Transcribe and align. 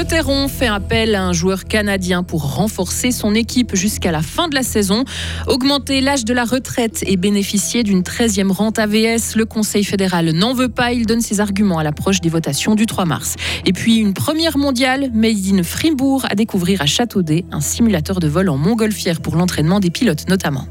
Gauthieron 0.00 0.48
fait 0.48 0.66
appel 0.66 1.14
à 1.14 1.24
un 1.24 1.34
joueur 1.34 1.66
canadien 1.66 2.22
pour 2.22 2.54
renforcer 2.54 3.10
son 3.10 3.34
équipe 3.34 3.76
jusqu'à 3.76 4.10
la 4.10 4.22
fin 4.22 4.48
de 4.48 4.54
la 4.54 4.62
saison. 4.62 5.04
Augmenter 5.46 6.00
l'âge 6.00 6.24
de 6.24 6.32
la 6.32 6.44
retraite 6.44 7.04
et 7.06 7.18
bénéficier 7.18 7.82
d'une 7.82 8.00
13e 8.00 8.50
rente 8.50 8.78
AVS, 8.78 9.36
le 9.36 9.44
Conseil 9.44 9.84
fédéral 9.84 10.30
n'en 10.30 10.54
veut 10.54 10.70
pas. 10.70 10.92
Il 10.92 11.04
donne 11.04 11.20
ses 11.20 11.40
arguments 11.40 11.76
à 11.76 11.84
l'approche 11.84 12.22
des 12.22 12.30
votations 12.30 12.74
du 12.74 12.86
3 12.86 13.04
mars. 13.04 13.34
Et 13.66 13.74
puis 13.74 13.96
une 13.96 14.14
première 14.14 14.56
mondiale, 14.56 15.10
made 15.12 15.36
in 15.52 15.62
Fribourg, 15.62 16.24
à 16.30 16.34
découvrir 16.34 16.80
à 16.80 16.86
Châteaudet, 16.86 17.44
un 17.52 17.60
simulateur 17.60 18.20
de 18.20 18.26
vol 18.26 18.48
en 18.48 18.56
montgolfière 18.56 19.20
pour 19.20 19.36
l'entraînement 19.36 19.80
des 19.80 19.90
pilotes 19.90 20.30
notamment. 20.30 20.66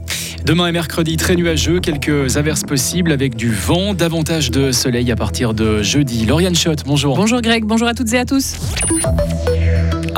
Demain 0.49 0.65
et 0.65 0.71
mercredi, 0.71 1.15
très 1.15 1.35
nuageux, 1.35 1.79
quelques 1.79 2.37
averses 2.37 2.63
possibles 2.63 3.11
avec 3.11 3.35
du 3.35 3.51
vent, 3.51 3.93
davantage 3.93 4.49
de 4.49 4.71
soleil 4.71 5.11
à 5.11 5.15
partir 5.15 5.53
de 5.53 5.83
jeudi. 5.83 6.25
Lauriane 6.25 6.55
Schott, 6.55 6.79
bonjour. 6.87 7.15
Bonjour 7.15 7.39
Greg, 7.39 7.65
bonjour 7.65 7.87
à 7.87 7.93
toutes 7.93 8.11
et 8.13 8.17
à 8.17 8.25
tous. 8.25 8.55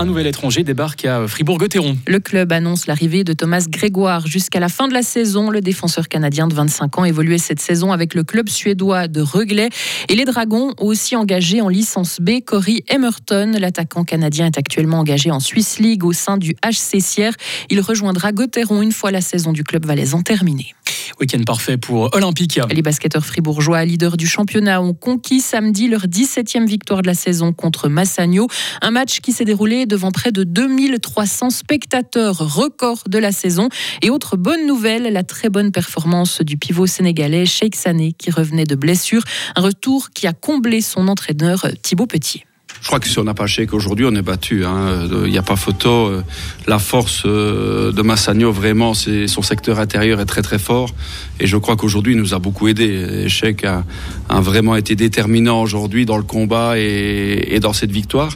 Un 0.02 0.05
nouvel 0.05 0.26
étranger 0.26 0.64
débarque 0.64 1.05
à 1.05 1.28
Fribourg-Gotteron. 1.28 1.96
Le 2.08 2.20
club 2.20 2.52
annonce 2.54 2.88
l'arrivée 2.88 3.23
de 3.23 3.34
Thomas 3.34 3.68
Grégoire 3.70 4.26
jusqu'à 4.26 4.60
la 4.60 4.68
fin 4.68 4.88
de 4.88 4.96
la 4.96 5.04
saison. 5.04 5.52
Le 5.52 5.62
défenseur 5.62 6.08
canadien 6.08 6.48
de 6.48 6.55
25 6.55 6.98
ans 6.98 7.05
évoluait 7.05 7.38
cette 7.38 7.60
saison 7.60 7.91
avec 7.91 8.16
le 8.16 8.24
club 8.24 8.50
suédois 8.50 9.08
de 9.08 9.22
Reglay. 9.22 9.70
Et 10.10 10.16
les 10.16 10.26
Dragons 10.26 10.74
ont 10.80 10.88
aussi 10.88 11.16
engagé 11.16 11.62
en 11.62 11.70
licence 11.70 12.18
B 12.20 12.41
Cory 12.44 12.84
Emerton. 12.90 13.52
L'attaquant 13.60 14.04
canadien 14.04 14.48
est 14.48 14.58
actuellement 14.58 14.98
engagé 14.98 15.30
en 15.30 15.40
Swiss 15.40 15.77
League 15.77 16.04
au 16.04 16.13
sein 16.13 16.38
du 16.38 16.55
HC 16.66 16.99
Sierre. 16.99 17.36
Il 17.70 17.80
rejoindra 17.80 18.32
Gotteron 18.32 18.82
une 18.82 18.94
fois 18.94 19.12
la 19.12 19.22
saison 19.22 19.52
du 19.52 19.63
club 19.63 19.86
valaisan 19.86 20.24
terminée. 20.24 20.74
Week-end 21.20 21.43
parfait 21.45 21.77
pour 21.77 22.13
Olympique. 22.15 22.59
Les 22.71 22.81
basketteurs 22.81 23.25
fribourgeois, 23.25 23.85
leaders 23.85 24.17
du 24.17 24.27
championnat, 24.27 24.81
ont 24.81 24.93
conquis 24.93 25.40
samedi 25.40 25.87
leur 25.87 26.07
17e 26.07 26.65
victoire 26.65 27.01
de 27.01 27.07
la 27.07 27.13
saison 27.13 27.53
contre 27.53 27.90
Massagno. 27.90 28.48
Un 28.81 28.91
match 28.91 29.20
qui 29.20 29.31
s'est 29.31 29.45
déroulé 29.45 29.85
devant 29.85 30.12
près 30.12 30.31
de 30.31 30.43
2300 30.43 31.49
spectateurs, 31.49 32.37
record 32.37 33.03
de 33.07 33.18
la 33.18 33.31
saison. 33.31 33.70
Et 34.01 34.09
autre 34.09 34.37
bonne 34.37 34.65
nouvelle, 34.65 35.03
la 35.12 35.23
très 35.23 35.49
bonne 35.49 35.71
performance 35.71 36.41
du 36.41 36.57
pivot 36.57 36.87
sénégalais 36.87 37.46
Sheikh 37.46 37.75
Sané 37.75 38.13
qui 38.13 38.31
revenait 38.31 38.65
de 38.65 38.75
blessure. 38.75 39.23
Un 39.55 39.62
retour 39.62 40.12
qui 40.12 40.27
a 40.27 40.34
comblé 40.34 40.81
son 40.81 41.07
entraîneur 41.07 41.68
Thibaut 41.81 42.07
Petit. 42.07 42.43
Je 42.82 42.87
crois 42.87 42.99
que 42.99 43.07
si 43.07 43.20
on 43.20 43.24
n'a 43.24 43.35
pas 43.35 43.46
chèque 43.46 43.74
aujourd'hui, 43.74 44.05
on 44.10 44.15
est 44.15 44.24
battu. 44.24 44.65
Hein. 44.65 45.07
Il 45.26 45.32
n'y 45.32 45.37
a 45.37 45.43
pas 45.43 45.55
photo. 45.55 46.12
La 46.68 46.79
force 46.79 47.24
euh, 47.26 47.91
de 47.91 48.01
Massagno, 48.01 48.51
vraiment, 48.51 48.93
c'est 48.96 49.27
son 49.27 49.43
secteur 49.43 49.79
intérieur 49.79 50.20
est 50.20 50.26
très 50.26 50.41
très 50.41 50.57
fort. 50.57 50.90
Et 51.40 51.46
je 51.46 51.57
crois 51.57 51.76
qu'aujourd'hui, 51.76 52.13
il 52.13 52.20
nous 52.20 52.34
a 52.34 52.40
beaucoup 52.40 52.68
aidé. 52.68 53.29
Cheikh 53.29 53.65
a, 53.65 53.84
vraiment 54.29 54.76
été 54.76 54.96
déterminant 54.96 55.62
aujourd'hui 55.62 56.05
dans 56.05 56.18
le 56.18 56.24
combat 56.24 56.74
et, 56.77 57.59
dans 57.62 57.74
cette 57.74 57.91
victoire. 57.91 58.35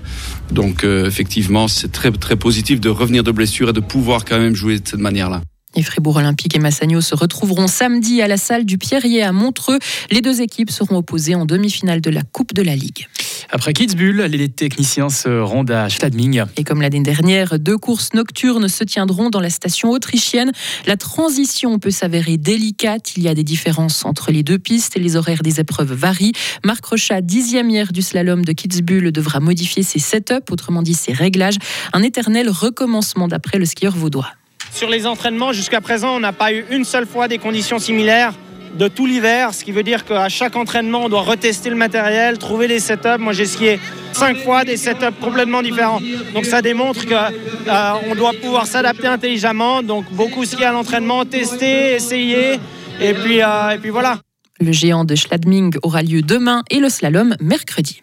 Donc 0.51 0.83
euh, 0.83 1.07
effectivement, 1.07 1.67
c'est 1.67 1.91
très 1.91 2.11
très 2.11 2.35
positif 2.35 2.79
de 2.79 2.89
revenir 2.89 3.23
de 3.23 3.31
blessure 3.31 3.69
et 3.69 3.73
de 3.73 3.79
pouvoir 3.79 4.25
quand 4.25 4.37
même 4.37 4.55
jouer 4.55 4.79
de 4.79 4.87
cette 4.87 4.99
manière-là. 4.99 5.41
Et 5.75 5.83
Fribourg 5.83 6.15
Olympique 6.15 6.55
et 6.55 6.59
Massagno 6.59 7.01
se 7.01 7.15
retrouveront 7.15 7.67
samedi 7.67 8.21
à 8.21 8.27
la 8.27 8.37
salle 8.37 8.65
du 8.65 8.77
Pierrier 8.77 9.23
à 9.23 9.33
Montreux. 9.33 9.79
Les 10.09 10.21
deux 10.21 10.41
équipes 10.41 10.71
seront 10.71 10.97
opposées 10.97 11.35
en 11.35 11.45
demi-finale 11.45 11.99
de 11.99 12.09
la 12.09 12.21
Coupe 12.23 12.53
de 12.53 12.61
la 12.61 12.75
Ligue. 12.75 13.07
Après 13.49 13.73
Kitzbühel, 13.73 14.31
les 14.31 14.49
techniciens 14.49 15.09
se 15.09 15.29
rendent 15.41 15.71
à 15.71 15.89
Schladming. 15.89 16.43
Et 16.57 16.63
comme 16.63 16.81
l'année 16.81 17.01
dernière, 17.01 17.59
deux 17.59 17.77
courses 17.77 18.13
nocturnes 18.13 18.67
se 18.69 18.83
tiendront 18.83 19.29
dans 19.29 19.41
la 19.41 19.49
station 19.49 19.91
autrichienne. 19.91 20.51
La 20.87 20.97
transition 20.97 21.77
peut 21.77 21.91
s'avérer 21.91 22.37
délicate. 22.37 23.17
Il 23.17 23.23
y 23.23 23.27
a 23.27 23.35
des 23.35 23.43
différences 23.43 24.05
entre 24.05 24.31
les 24.31 24.43
deux 24.43 24.57
pistes 24.57 24.95
et 24.97 24.99
les 24.99 25.15
horaires 25.15 25.43
des 25.43 25.59
épreuves 25.59 25.93
varient. 25.93 26.33
Marc 26.63 26.85
Rochat, 26.85 27.21
dixième 27.21 27.69
hier 27.69 27.91
du 27.91 28.01
slalom 28.01 28.45
de 28.45 28.53
Kitzbühel, 28.53 29.11
devra 29.11 29.39
modifier 29.39 29.83
ses 29.83 29.99
setups, 29.99 30.51
autrement 30.51 30.81
dit 30.81 30.93
ses 30.93 31.13
réglages. 31.13 31.57
Un 31.93 32.01
éternel 32.01 32.49
recommencement 32.49 33.27
d'après 33.27 33.59
le 33.59 33.65
skieur 33.65 33.95
vaudois. 33.95 34.31
Sur 34.75 34.89
les 34.89 35.07
entraînements, 35.07 35.53
jusqu'à 35.53 35.79
présent, 35.79 36.17
on 36.17 36.19
n'a 36.19 36.33
pas 36.33 36.51
eu 36.51 36.65
une 36.69 36.83
seule 36.83 37.07
fois 37.07 37.29
des 37.29 37.37
conditions 37.37 37.79
similaires 37.79 38.33
de 38.77 38.89
tout 38.89 39.05
l'hiver, 39.05 39.53
ce 39.53 39.63
qui 39.63 39.71
veut 39.71 39.83
dire 39.83 40.03
qu'à 40.03 40.27
chaque 40.27 40.57
entraînement, 40.57 41.05
on 41.05 41.07
doit 41.07 41.21
retester 41.21 41.69
le 41.69 41.77
matériel, 41.77 42.37
trouver 42.37 42.67
les 42.67 42.81
setups. 42.81 43.17
Moi, 43.17 43.31
j'ai 43.31 43.45
skié 43.45 43.79
cinq 44.11 44.35
fois 44.39 44.65
des 44.65 44.75
setups 44.75 45.15
complètement 45.21 45.61
différents. 45.61 46.01
Donc, 46.33 46.43
ça 46.43 46.61
démontre 46.61 47.05
qu'on 47.05 47.13
euh, 47.15 48.15
doit 48.15 48.33
pouvoir 48.33 48.67
s'adapter 48.67 49.07
intelligemment. 49.07 49.81
Donc, 49.81 50.11
beaucoup 50.11 50.43
skier 50.43 50.65
à 50.65 50.73
l'entraînement, 50.73 51.23
tester, 51.23 51.93
essayer, 51.93 52.59
et 52.99 53.13
puis, 53.13 53.41
euh, 53.41 53.69
et 53.69 53.77
puis 53.77 53.91
voilà. 53.91 54.19
Le 54.59 54.73
géant 54.73 55.05
de 55.05 55.15
Schladming 55.15 55.73
aura 55.83 56.01
lieu 56.01 56.21
demain 56.21 56.63
et 56.69 56.79
le 56.79 56.89
slalom 56.89 57.37
mercredi. 57.39 58.01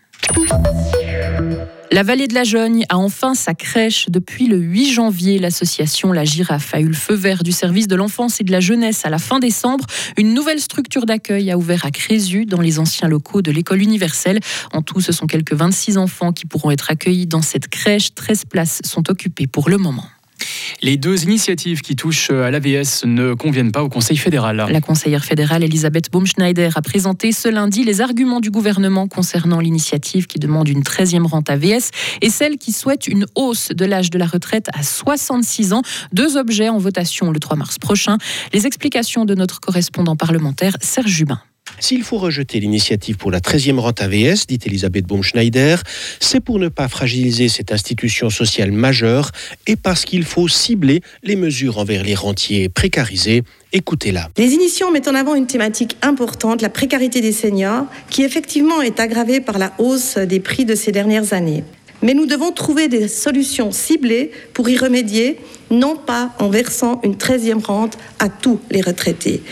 La 1.92 2.03
vallée 2.03 2.26
de 2.26 2.32
la 2.32 2.42
Jogne 2.42 2.86
a 2.88 2.97
enfin 2.97 3.34
sa 3.34 3.53
crèche. 3.53 4.06
Depuis 4.08 4.47
le 4.47 4.56
8 4.56 4.92
janvier, 4.92 5.38
l'association 5.38 6.10
La 6.10 6.25
Girafe 6.25 6.75
a 6.75 6.80
eu 6.80 6.86
le 6.86 6.94
feu 6.94 7.12
vert 7.12 7.42
du 7.42 7.53
service 7.53 7.86
de 7.86 7.94
l'enfance 7.94 8.41
et 8.41 8.44
de 8.44 8.50
la 8.50 8.60
jeunesse 8.60 9.04
à 9.04 9.10
la 9.10 9.19
fin 9.19 9.41
décembre. 9.41 9.84
Une 10.16 10.32
nouvelle 10.32 10.58
structure 10.58 11.04
d'accueil 11.04 11.50
a 11.50 11.58
ouvert 11.58 11.84
à 11.84 11.91
Crézu, 11.91 12.47
dans 12.47 12.62
les 12.62 12.78
anciens 12.78 13.08
locaux 13.08 13.42
de 13.42 13.50
l'école 13.50 13.82
universelle. 13.82 14.41
En 14.72 14.80
tout, 14.80 15.03
ce 15.03 15.12
sont 15.12 15.26
quelques 15.26 15.53
26 15.53 15.98
enfants 15.98 16.32
qui 16.32 16.47
pourront 16.47 16.70
être 16.70 16.91
accueillis 16.91 17.26
dans 17.26 17.42
cette 17.42 17.69
crèche. 17.69 18.14
13 18.14 18.47
places 18.47 18.80
sont 18.84 19.10
occupées 19.10 19.47
pour 19.47 19.69
le 19.69 19.76
moment. 19.76 20.06
Les 20.84 20.97
deux 20.97 21.22
initiatives 21.22 21.81
qui 21.81 21.94
touchent 21.94 22.31
à 22.31 22.50
l'AVS 22.50 23.04
ne 23.04 23.34
conviennent 23.34 23.70
pas 23.70 23.84
au 23.84 23.88
Conseil 23.88 24.16
fédéral. 24.16 24.66
La 24.69 24.81
conseillère 24.81 25.25
fédérale 25.25 25.62
Elisabeth 25.62 26.10
Baumschneider 26.10 26.70
a 26.75 26.82
présenté 26.82 27.31
ce 27.31 27.48
lundi 27.48 27.84
les 27.84 28.00
arguments 28.00 28.41
du 28.41 28.50
gouvernement 28.50 29.06
concernant 29.06 29.60
l'initiative 29.60 30.26
qui 30.26 30.41
demande 30.41 30.69
une 30.69 30.82
13e 30.82 31.25
rente 31.25 31.50
AVS 31.50 31.91
et 32.21 32.31
celle 32.31 32.59
qui 32.59 32.72
souhaite 32.72 33.06
une 33.06 33.26
hausse 33.37 33.69
de 33.69 33.84
l'âge 33.84 34.10
de 34.10 34.19
la 34.19 34.26
retraite 34.26 34.71
à 34.75 34.82
66 34.82 35.72
ans. 35.72 35.82
Deux 36.12 36.37
objets 36.37 36.69
en 36.69 36.78
votation 36.78 37.31
le 37.31 37.38
3 37.38 37.56
mars 37.56 37.78
prochain. 37.78 38.19
Les 38.53 38.66
explications 38.66 39.25
de 39.25 39.37
notre 39.37 39.60
correspondant 39.60 40.16
parlementaire 40.16 40.76
Serge 40.81 41.06
Jubin. 41.06 41.41
S'il 41.82 42.04
faut 42.04 42.18
rejeter 42.18 42.60
l'initiative 42.60 43.16
pour 43.16 43.32
la 43.32 43.40
13e 43.40 43.78
rente 43.78 44.00
AVS, 44.00 44.46
dit 44.46 44.60
Elisabeth 44.64 45.04
Baumschneider, 45.04 45.76
c'est 46.20 46.38
pour 46.38 46.60
ne 46.60 46.68
pas 46.68 46.86
fragiliser 46.86 47.48
cette 47.48 47.72
institution 47.72 48.30
sociale 48.30 48.70
majeure 48.70 49.32
et 49.66 49.74
parce 49.74 50.04
qu'il 50.04 50.22
faut 50.24 50.46
cibler 50.46 51.00
les 51.24 51.34
mesures 51.34 51.78
envers 51.78 52.04
les 52.04 52.14
rentiers 52.14 52.68
précarisés. 52.68 53.42
Écoutez-la. 53.72 54.28
Les 54.36 54.52
initiants 54.52 54.92
mettent 54.92 55.08
en 55.08 55.14
avant 55.14 55.34
une 55.34 55.46
thématique 55.46 55.96
importante, 56.02 56.62
la 56.62 56.68
précarité 56.68 57.20
des 57.20 57.32
seniors, 57.32 57.86
qui 58.10 58.22
effectivement 58.22 58.80
est 58.80 59.00
aggravée 59.00 59.40
par 59.40 59.58
la 59.58 59.72
hausse 59.78 60.18
des 60.18 60.40
prix 60.40 60.64
de 60.64 60.74
ces 60.74 60.92
dernières 60.92 61.32
années. 61.32 61.64
Mais 62.02 62.14
nous 62.14 62.26
devons 62.26 62.50
trouver 62.50 62.88
des 62.88 63.08
solutions 63.08 63.70
ciblées 63.70 64.32
pour 64.54 64.68
y 64.68 64.76
remédier, 64.76 65.38
non 65.70 65.96
pas 65.96 66.34
en 66.38 66.48
versant 66.48 67.00
une 67.04 67.14
13e 67.14 67.64
rente 67.64 67.96
à 68.18 68.28
tous 68.28 68.60
les 68.70 68.80
retraités. 68.80 69.42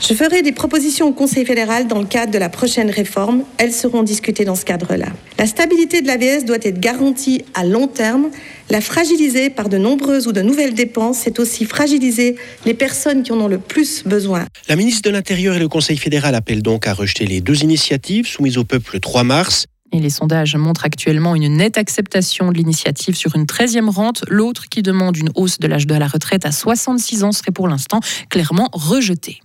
Je 0.00 0.12
ferai 0.14 0.42
des 0.42 0.52
propositions 0.52 1.08
au 1.08 1.12
Conseil 1.12 1.46
fédéral 1.46 1.86
dans 1.86 2.00
le 2.00 2.06
cadre 2.06 2.32
de 2.32 2.38
la 2.38 2.48
prochaine 2.48 2.90
réforme. 2.90 3.44
Elles 3.58 3.72
seront 3.72 4.02
discutées 4.02 4.44
dans 4.44 4.56
ce 4.56 4.64
cadre-là. 4.64 5.06
La 5.38 5.46
stabilité 5.46 6.02
de 6.02 6.08
l'AVS 6.08 6.44
doit 6.44 6.58
être 6.60 6.80
garantie 6.80 7.44
à 7.54 7.64
long 7.64 7.86
terme. 7.86 8.30
La 8.68 8.80
fragiliser 8.80 9.48
par 9.48 9.68
de 9.68 9.78
nombreuses 9.78 10.26
ou 10.26 10.32
de 10.32 10.42
nouvelles 10.42 10.74
dépenses, 10.74 11.20
c'est 11.24 11.38
aussi 11.38 11.64
fragiliser 11.64 12.36
les 12.66 12.74
personnes 12.74 13.22
qui 13.22 13.32
en 13.32 13.40
ont 13.40 13.48
le 13.48 13.58
plus 13.58 14.04
besoin. 14.04 14.46
La 14.68 14.76
ministre 14.76 15.02
de 15.02 15.10
l'Intérieur 15.10 15.54
et 15.56 15.58
le 15.58 15.68
Conseil 15.68 15.96
fédéral 15.96 16.34
appellent 16.34 16.62
donc 16.62 16.86
à 16.86 16.92
rejeter 16.92 17.24
les 17.24 17.40
deux 17.40 17.62
initiatives 17.62 18.26
soumises 18.26 18.58
au 18.58 18.64
peuple 18.64 18.90
le 18.94 19.00
3 19.00 19.24
mars. 19.24 19.66
Et 19.92 20.00
les 20.00 20.10
sondages 20.10 20.56
montrent 20.56 20.84
actuellement 20.84 21.34
une 21.34 21.56
nette 21.56 21.78
acceptation 21.78 22.52
de 22.52 22.56
l'initiative 22.56 23.14
sur 23.14 23.34
une 23.36 23.44
13e 23.44 23.88
rente. 23.88 24.24
L'autre, 24.28 24.68
qui 24.68 24.82
demande 24.82 25.16
une 25.16 25.30
hausse 25.34 25.58
de 25.58 25.66
l'âge 25.66 25.86
de 25.86 25.94
la 25.94 26.06
retraite 26.06 26.46
à 26.46 26.52
66 26.52 27.24
ans, 27.24 27.32
serait 27.32 27.52
pour 27.52 27.68
l'instant 27.68 28.00
clairement 28.28 28.68
rejeté. 28.72 29.40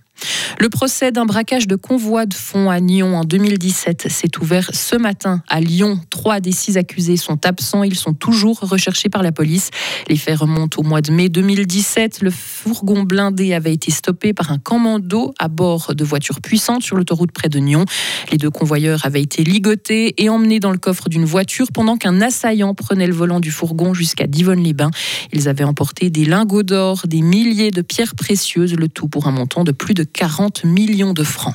Le 0.58 0.68
procès 0.70 1.12
d'un 1.12 1.26
braquage 1.26 1.66
de 1.66 1.76
convoi 1.76 2.24
de 2.24 2.34
fonds 2.34 2.70
à 2.70 2.80
Nyon 2.80 3.16
en 3.16 3.24
2017 3.24 4.08
s'est 4.08 4.30
ouvert 4.40 4.70
ce 4.72 4.96
matin 4.96 5.42
à 5.48 5.60
Lyon. 5.60 6.00
Trois 6.10 6.40
des 6.40 6.52
six 6.52 6.76
accusés 6.78 7.16
sont 7.16 7.44
absents. 7.44 7.82
Ils 7.82 7.94
sont 7.94 8.14
toujours 8.14 8.58
recherchés 8.60 9.08
par 9.08 9.22
la 9.22 9.32
police. 9.32 9.70
Les 10.08 10.16
faits 10.16 10.38
remontent 10.38 10.80
au 10.80 10.84
mois 10.84 11.02
de 11.02 11.12
mai 11.12 11.28
2017. 11.28 12.22
Le 12.22 12.30
fourgon 12.30 13.02
blindé 13.02 13.52
avait 13.52 13.74
été 13.74 13.90
stoppé 13.90 14.32
par 14.32 14.50
un 14.50 14.58
commando 14.58 15.34
à 15.38 15.48
bord 15.48 15.94
de 15.94 16.04
voitures 16.04 16.40
puissantes 16.40 16.82
sur 16.82 16.96
l'autoroute 16.96 17.32
près 17.32 17.48
de 17.48 17.58
Nyon. 17.58 17.84
Les 18.32 18.38
deux 18.38 18.50
convoyeurs 18.50 19.04
avaient 19.04 19.22
été 19.22 19.44
ligotés 19.44 20.22
et 20.22 20.30
emmenés 20.30 20.60
dans 20.60 20.72
le 20.72 20.78
coffre 20.78 21.08
d'une 21.08 21.24
voiture 21.26 21.66
pendant 21.72 21.96
qu'un 21.96 22.22
assaillant 22.22 22.74
prenait 22.74 23.06
le 23.06 23.14
volant 23.14 23.40
du 23.40 23.50
fourgon 23.50 23.92
jusqu'à 23.92 24.26
Divonne-les-Bains. 24.26 24.90
Ils 25.32 25.48
avaient 25.48 25.64
emporté 25.64 26.08
des 26.08 26.24
lingots 26.24 26.62
d'or, 26.62 27.02
des 27.06 27.20
milliers 27.20 27.70
de 27.70 27.82
pierres 27.82 28.14
précieuses, 28.14 28.74
le 28.74 28.88
tout 28.88 29.08
pour 29.08 29.26
un 29.26 29.32
montant 29.32 29.64
de 29.64 29.72
plus 29.72 29.94
de 29.94 30.05
40 30.06 30.64
millions 30.64 31.12
de 31.12 31.24
francs. 31.24 31.54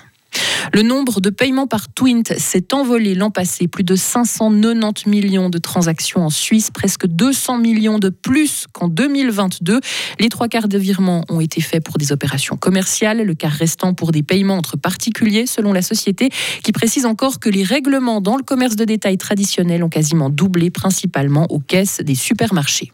Le 0.74 0.84
nombre 0.84 1.20
de 1.20 1.30
paiements 1.30 1.68
par 1.68 1.92
Twint 1.94 2.24
s'est 2.38 2.74
envolé 2.74 3.16
l'an 3.16 3.30
passé. 3.30 3.68
Plus 3.68 3.84
de 3.84 3.96
590 3.96 5.10
millions 5.10 5.50
de 5.50 5.58
transactions 5.58 6.26
en 6.26 6.30
Suisse, 6.30 6.72
presque 6.72 7.08
200 7.08 7.58
millions 7.58 8.00
de 8.00 8.10
plus 8.10 8.68
qu'en 8.72 8.88
2022. 8.88 9.82
Les 10.20 10.30
trois 10.30 10.48
quarts 10.48 10.68
de 10.68 10.78
virements 10.78 11.26
ont 11.30 11.42
été 11.42 11.62
faits 11.62 11.84
pour 11.84 11.98
des 11.98 12.12
opérations 12.12 12.56
commerciales, 12.56 13.24
le 13.24 13.34
quart 13.34 13.52
restant 13.52 13.94
pour 13.94 14.12
des 14.12 14.24
paiements 14.24 14.58
entre 14.58 14.78
particuliers, 14.78 15.46
selon 15.46 15.74
la 15.74 15.82
société, 15.82 16.30
qui 16.64 16.72
précise 16.72 17.06
encore 17.06 17.40
que 17.40 17.50
les 17.50 17.64
règlements 17.64 18.22
dans 18.22 18.38
le 18.38 18.44
commerce 18.44 18.76
de 18.76 18.86
détail 18.86 19.18
traditionnel 19.18 19.84
ont 19.84 19.90
quasiment 19.90 20.30
doublé, 20.30 20.70
principalement 20.70 21.48
aux 21.50 21.60
caisses 21.60 22.00
des 22.02 22.16
supermarchés. 22.16 22.92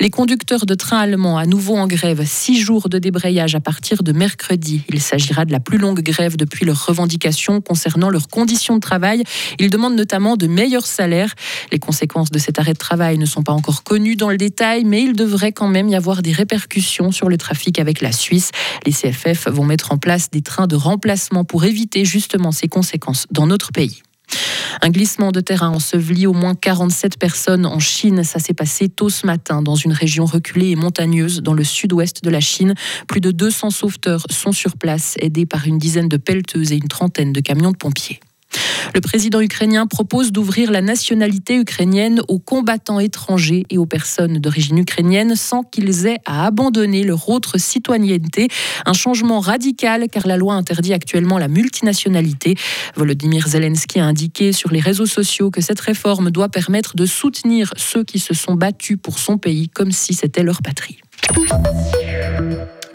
Les 0.00 0.10
conducteurs 0.10 0.66
de 0.66 0.74
trains 0.74 0.98
allemands 0.98 1.38
à 1.38 1.46
nouveau 1.46 1.76
en 1.76 1.86
grève, 1.86 2.22
six 2.24 2.60
jours 2.60 2.88
de 2.88 2.98
débrayage 2.98 3.54
à 3.54 3.60
partir 3.60 4.02
de 4.02 4.12
mercredi. 4.12 4.82
Il 4.88 5.00
s'agira 5.00 5.44
de 5.44 5.52
la 5.52 5.60
plus 5.60 5.78
longue 5.78 6.00
grève 6.00 6.36
depuis 6.36 6.64
leurs 6.64 6.86
revendications 6.86 7.60
concernant 7.60 8.10
leurs 8.10 8.28
conditions 8.28 8.76
de 8.76 8.80
travail. 8.80 9.24
Ils 9.58 9.70
demandent 9.70 9.96
notamment 9.96 10.36
de 10.36 10.46
meilleurs 10.46 10.86
salaires. 10.86 11.34
Les 11.72 11.78
conséquences 11.78 12.30
de 12.30 12.38
cet 12.38 12.58
arrêt 12.58 12.72
de 12.74 12.78
travail 12.78 13.18
ne 13.18 13.26
sont 13.26 13.42
pas 13.42 13.52
encore 13.52 13.82
connues 13.82 14.16
dans 14.16 14.30
le 14.30 14.36
détail, 14.36 14.84
mais 14.84 15.02
il 15.02 15.14
devrait 15.14 15.52
quand 15.52 15.68
même 15.68 15.88
y 15.88 15.96
avoir 15.96 16.22
des 16.22 16.32
répercussions 16.32 17.10
sur 17.10 17.28
le 17.28 17.36
trafic 17.36 17.78
avec 17.78 18.00
la 18.00 18.12
Suisse. 18.12 18.50
Les 18.86 18.92
CFF 18.92 19.48
vont 19.48 19.64
mettre 19.64 19.92
en 19.92 19.98
place 19.98 20.30
des 20.30 20.42
trains 20.42 20.66
de 20.66 20.76
remplacement 20.76 21.44
pour 21.44 21.64
éviter 21.64 22.04
justement 22.04 22.52
ces 22.52 22.68
conséquences 22.68 23.26
dans 23.30 23.46
notre 23.46 23.72
pays. 23.72 24.02
Un 24.80 24.90
glissement 24.90 25.32
de 25.32 25.40
terrain 25.40 25.70
enseveli 25.70 26.26
au 26.26 26.32
moins 26.32 26.54
47 26.54 27.18
personnes 27.18 27.66
en 27.66 27.78
Chine. 27.78 28.24
Ça 28.24 28.38
s'est 28.38 28.54
passé 28.54 28.88
tôt 28.88 29.08
ce 29.08 29.26
matin 29.26 29.62
dans 29.62 29.74
une 29.74 29.92
région 29.92 30.24
reculée 30.24 30.70
et 30.70 30.76
montagneuse 30.76 31.42
dans 31.42 31.54
le 31.54 31.64
sud-ouest 31.64 32.22
de 32.22 32.30
la 32.30 32.40
Chine. 32.40 32.74
Plus 33.06 33.20
de 33.20 33.30
200 33.30 33.70
sauveteurs 33.70 34.24
sont 34.30 34.52
sur 34.52 34.76
place, 34.76 35.16
aidés 35.20 35.46
par 35.46 35.66
une 35.66 35.78
dizaine 35.78 36.08
de 36.08 36.16
pelleteuses 36.16 36.72
et 36.72 36.76
une 36.76 36.88
trentaine 36.88 37.32
de 37.32 37.40
camions 37.40 37.72
de 37.72 37.76
pompiers. 37.76 38.20
Le 38.94 39.00
président 39.00 39.40
ukrainien 39.40 39.86
propose 39.86 40.32
d'ouvrir 40.32 40.70
la 40.70 40.80
nationalité 40.80 41.56
ukrainienne 41.56 42.20
aux 42.28 42.38
combattants 42.38 43.00
étrangers 43.00 43.64
et 43.70 43.78
aux 43.78 43.86
personnes 43.86 44.38
d'origine 44.38 44.78
ukrainienne 44.78 45.36
sans 45.36 45.62
qu'ils 45.62 46.06
aient 46.06 46.18
à 46.26 46.46
abandonner 46.46 47.04
leur 47.04 47.28
autre 47.28 47.58
citoyenneté. 47.58 48.48
Un 48.86 48.92
changement 48.92 49.40
radical 49.40 50.08
car 50.10 50.26
la 50.26 50.36
loi 50.36 50.54
interdit 50.54 50.92
actuellement 50.92 51.38
la 51.38 51.48
multinationalité. 51.48 52.56
Volodymyr 52.96 53.46
Zelensky 53.46 54.00
a 54.00 54.04
indiqué 54.04 54.52
sur 54.52 54.72
les 54.72 54.80
réseaux 54.80 55.06
sociaux 55.06 55.50
que 55.50 55.60
cette 55.60 55.80
réforme 55.80 56.30
doit 56.30 56.48
permettre 56.48 56.96
de 56.96 57.06
soutenir 57.06 57.72
ceux 57.76 58.04
qui 58.04 58.18
se 58.18 58.34
sont 58.34 58.54
battus 58.54 58.98
pour 59.00 59.18
son 59.18 59.38
pays 59.38 59.68
comme 59.68 59.92
si 59.92 60.14
c'était 60.14 60.42
leur 60.42 60.62
patrie. 60.62 60.98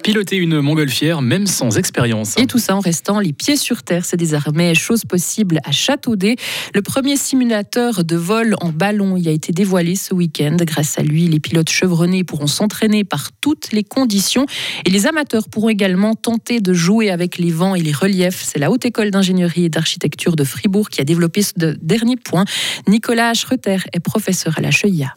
Piloter 0.04 0.36
une 0.36 0.60
montgolfière, 0.60 1.22
même 1.22 1.48
sans 1.48 1.78
expérience. 1.78 2.38
Et 2.38 2.46
tout 2.46 2.58
ça 2.58 2.76
en 2.76 2.82
restant 2.82 3.22
les 3.22 3.32
pieds 3.32 3.56
sur 3.56 3.84
terre. 3.84 4.04
C'est 4.04 4.18
désormais 4.18 4.76
chose 4.76 5.06
possible 5.06 5.62
à 5.64 5.72
Châteaudet. 5.72 6.36
Le 6.74 6.82
premier 6.82 7.16
simulateur 7.16 8.04
de 8.04 8.18
vol 8.18 8.56
en 8.60 8.74
ballon 8.74 9.16
y 9.16 9.30
a 9.30 9.32
été 9.32 9.54
dévoilé 9.54 9.96
ce 9.96 10.14
week-end. 10.14 10.58
Grâce 10.60 11.00
à 11.00 11.04
lui, 11.04 11.30
les 11.30 11.40
pilotes 11.40 11.70
chevronnés 11.70 12.26
pourront 12.26 12.48
s'entraîner 12.48 13.06
par 13.06 13.30
toutes 13.40 13.72
les 13.72 13.86
conditions. 13.86 14.46
Et 14.84 14.90
les 14.90 15.08
amateurs 15.08 15.48
pourront 15.48 15.70
également 15.70 16.16
tenter 16.16 16.60
de 16.60 16.74
jouer 16.74 17.10
avec 17.10 17.38
les 17.38 17.52
vents 17.52 17.74
et 17.74 17.82
les 17.82 17.94
reliefs. 17.94 18.44
C'est 18.44 18.60
la 18.60 18.72
Haute 18.72 18.84
École 18.84 19.10
d'ingénierie 19.10 19.64
et 19.64 19.70
d'architecture 19.70 20.36
de 20.36 20.44
Fribourg 20.44 20.90
qui 20.90 21.00
a 21.00 21.06
développé 21.06 21.42
ce 21.44 21.54
dernier 21.56 22.18
point. 22.18 22.44
Nicolas 22.90 23.34
Schreter 23.34 23.78
est 23.94 24.02
professeur 24.02 24.58
à 24.58 24.62
la 24.62 24.72
Cheuilla. 24.72 25.16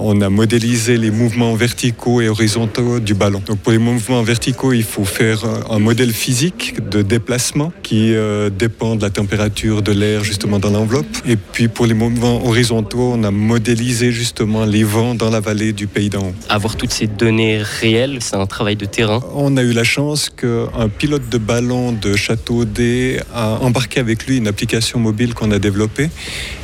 On 0.00 0.20
a 0.20 0.28
modélisé 0.28 0.96
les 0.96 1.10
mouvements 1.10 1.54
verticaux 1.54 2.20
et 2.20 2.28
horizontaux 2.28 3.00
du 3.00 3.14
ballon. 3.14 3.42
Donc 3.44 3.58
pour 3.58 3.72
les 3.72 3.78
mouvements 3.78 4.22
verticaux, 4.22 4.72
il 4.72 4.84
faut 4.84 5.04
faire 5.04 5.44
un 5.70 5.78
modèle 5.80 6.12
physique 6.12 6.88
de 6.88 7.02
déplacement 7.02 7.72
qui 7.82 8.14
euh, 8.14 8.48
dépend 8.48 8.94
de 8.94 9.02
la 9.02 9.10
température 9.10 9.82
de 9.82 9.92
l'air 9.92 10.22
justement 10.22 10.60
dans 10.60 10.70
l'enveloppe. 10.70 11.06
Et 11.26 11.36
puis 11.36 11.66
pour 11.66 11.86
les 11.86 11.94
mouvements 11.94 12.46
horizontaux, 12.46 13.12
on 13.14 13.24
a 13.24 13.32
modélisé 13.32 14.12
justement 14.12 14.64
les 14.64 14.84
vents 14.84 15.14
dans 15.16 15.30
la 15.30 15.40
vallée 15.40 15.72
du 15.72 15.88
pays 15.88 16.10
d'en 16.10 16.26
haut. 16.26 16.34
Avoir 16.48 16.76
toutes 16.76 16.92
ces 16.92 17.08
données 17.08 17.60
réelles, 17.62 18.18
c'est 18.20 18.36
un 18.36 18.46
travail 18.46 18.76
de 18.76 18.84
terrain. 18.84 19.20
On 19.34 19.56
a 19.56 19.62
eu 19.62 19.72
la 19.72 19.84
chance 19.84 20.30
qu'un 20.30 20.88
pilote 20.88 21.28
de 21.28 21.38
ballon 21.38 21.92
de 21.92 22.14
Château 22.14 22.64
D 22.64 23.20
a 23.34 23.58
embarqué 23.62 23.98
avec 23.98 24.26
lui 24.26 24.36
une 24.36 24.46
application 24.46 25.00
mobile 25.00 25.34
qu'on 25.34 25.50
a 25.50 25.58
développée. 25.58 26.08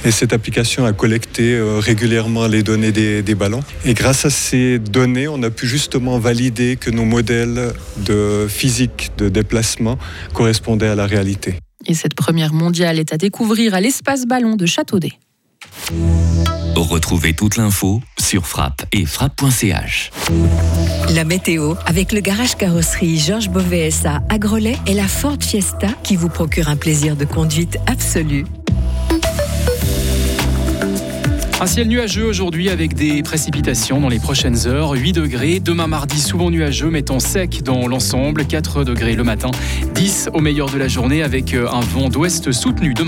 Et 0.05 0.11
cette 0.11 0.33
application 0.33 0.85
a 0.85 0.93
collecté 0.93 1.24
euh, 1.43 1.79
régulièrement 1.79 2.47
les 2.47 2.63
données 2.63 2.93
des 2.93 3.23
des 3.23 3.35
ballons. 3.35 3.63
Et 3.85 3.95
grâce 3.95 4.25
à 4.25 4.31
ces 4.31 4.79
données, 4.79 5.29
on 5.29 5.43
a 5.43 5.51
pu 5.51 5.67
justement 5.67 6.19
valider 6.19 6.77
que 6.77 6.91
nos 6.91 7.05
modèles 7.05 7.73
de 7.99 8.47
physique 8.49 9.11
de 9.19 9.29
déplacement 9.29 9.99
correspondaient 10.33 10.89
à 10.89 10.95
la 10.95 11.07
réalité. 11.07 11.57
Et 11.87 11.95
cette 11.95 12.15
première 12.15 12.53
mondiale 12.53 12.99
est 12.99 13.13
à 13.13 13.19
découvrir 13.19 13.75
à 13.75 13.81
l'espace 13.81 14.27
ballon 14.27 14.57
de 14.57 14.67
Châteaudet. 14.67 15.13
Retrouvez 16.77 17.35
toute 17.35 17.57
l'info 17.57 18.01
sur 18.19 18.47
frappe 18.47 18.85
et 18.93 19.07
frappe.ch. 19.07 20.11
La 21.15 21.25
météo 21.25 21.75
avec 21.87 22.13
le 22.13 22.21
garage 22.21 22.57
carrosserie 22.57 23.19
Georges 23.19 23.49
Beauvais 23.49 23.91
à 24.07 24.39
Grelais 24.39 24.79
et 24.87 24.95
la 24.95 25.09
Ford 25.09 25.39
Fiesta 25.41 25.89
qui 26.03 26.17
vous 26.17 26.29
procure 26.29 26.69
un 26.69 26.77
plaisir 26.77 27.17
de 27.17 27.25
conduite 27.25 27.79
absolu. 27.87 28.45
Un 31.61 31.67
ciel 31.67 31.87
nuageux 31.87 32.25
aujourd'hui 32.25 32.69
avec 32.69 32.95
des 32.95 33.23
précipitations 33.23 34.01
dans 34.01 34.09
les 34.09 34.19
prochaines 34.19 34.67
heures. 34.67 34.91
8 34.91 35.13
degrés. 35.13 35.61
Demain 35.61 35.87
mardi, 35.87 36.21
souvent 36.21 36.51
nuageux, 36.51 36.91
temps 37.03 37.21
sec 37.21 37.63
dans 37.63 37.87
l'ensemble. 37.87 38.45
4 38.45 38.83
degrés 38.83 39.15
le 39.15 39.23
matin. 39.23 39.51
10 39.95 40.31
au 40.35 40.41
meilleur 40.41 40.69
de 40.69 40.79
la 40.79 40.89
journée 40.89 41.23
avec 41.23 41.55
un 41.55 41.81
vent 41.81 42.09
d'ouest 42.09 42.51
soutenu 42.51 42.93
demain. 42.93 43.03